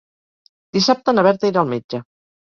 [0.77, 2.03] Dissabte na Berta irà al metge.